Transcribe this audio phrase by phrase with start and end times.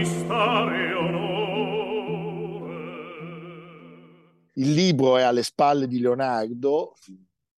[0.00, 1.28] acquistare onore.
[4.54, 6.94] Il libro è alle spalle di Leonardo.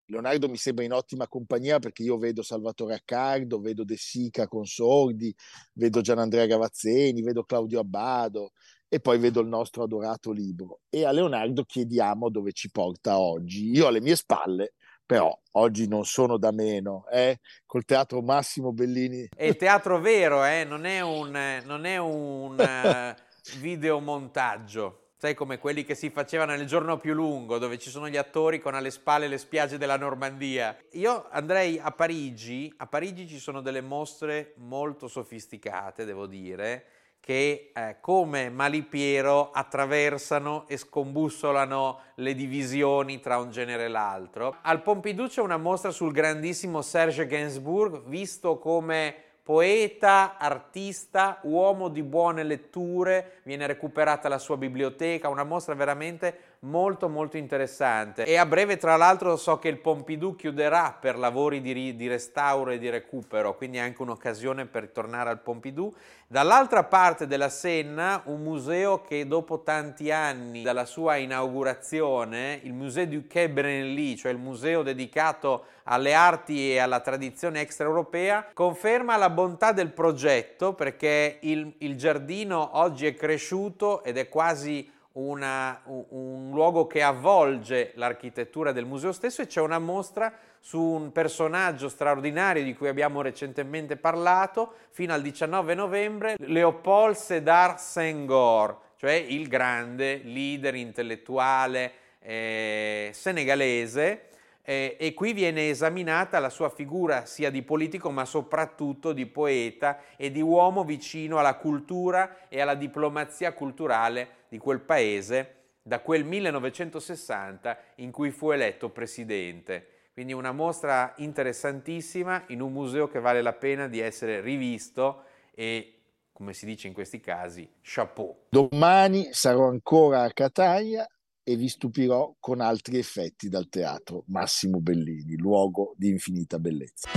[0.06, 4.66] Leonardo mi sembra in ottima compagnia perché io vedo Salvatore Accardo, vedo De Sica con
[4.66, 5.33] Sordi,
[5.73, 8.52] vedo Gianandrea Gavazzeni, vedo Claudio Abbado
[8.89, 10.81] e poi vedo il nostro adorato libro.
[10.89, 13.70] E a Leonardo chiediamo dove ci porta oggi.
[13.70, 14.73] Io alle mie spalle,
[15.05, 17.39] però oggi non sono da meno, eh?
[17.66, 19.30] col teatro Massimo Bellini.
[19.35, 20.63] È il teatro vero, eh?
[20.63, 23.16] non è un, non è un eh,
[23.59, 24.97] videomontaggio.
[25.17, 28.59] Sai come quelli che si facevano nel giorno più lungo, dove ci sono gli attori
[28.59, 30.75] con alle spalle le spiagge della Normandia.
[30.93, 36.86] Io andrei a Parigi, a Parigi ci sono delle mostre molto sofisticate, devo dire,
[37.22, 44.58] che eh, come Malipiero attraversano e scombussolano le divisioni tra un genere e l'altro.
[44.64, 52.03] Al Pompidou c'è una mostra sul grandissimo Serge Gainsbourg, visto come poeta, artista, uomo di
[52.03, 58.45] buone letture, viene recuperata la sua biblioteca, una mostra veramente molto molto interessante e a
[58.45, 62.77] breve tra l'altro so che il Pompidou chiuderà per lavori di, ri- di restauro e
[62.77, 65.92] di recupero, quindi è anche un'occasione per tornare al Pompidou.
[66.27, 73.08] Dall'altra parte della Senna un museo che dopo tanti anni dalla sua inaugurazione, il Musée
[73.08, 79.30] du Quai Branly, cioè il museo dedicato alle arti e alla tradizione extraeuropea, conferma la
[79.41, 86.52] bontà del progetto perché il, il giardino oggi è cresciuto ed è quasi una, un,
[86.52, 92.63] luogo che avvolge l'architettura del museo stesso e c'è una mostra su un personaggio straordinario
[92.63, 100.21] di cui abbiamo recentemente parlato fino al 19 novembre, Leopold Sédar Senghor, cioè il grande
[100.23, 104.27] leader intellettuale eh, senegalese
[104.64, 109.99] eh, e qui viene esaminata la sua figura sia di politico ma soprattutto di poeta
[110.16, 116.23] e di uomo vicino alla cultura e alla diplomazia culturale di quel paese da quel
[116.26, 119.88] 1960 in cui fu eletto presidente.
[120.14, 125.23] Quindi una mostra interessantissima in un museo che vale la pena di essere rivisto
[125.55, 125.95] e
[126.33, 128.45] come si dice in questi casi, chapeau.
[128.50, 131.07] Domani sarò ancora a Catania
[131.44, 137.09] e vi stupirò con altri effetti dal teatro Massimo Bellini, luogo di infinita bellezza.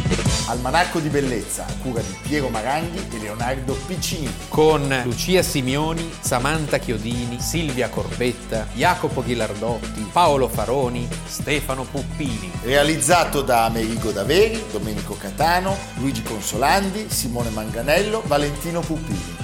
[0.47, 4.29] Almanacco di bellezza a cura di Piero Maranghi e Leonardo Piccini.
[4.49, 12.51] Con Lucia Simioni, Samantha Chiodini, Silvia Corbetta, Jacopo Ghilardotti, Paolo Faroni, Stefano Puppini.
[12.63, 19.44] Realizzato da Amerigo Daveri, Domenico Catano, Luigi Consolandi, Simone Manganello, Valentino Puppini.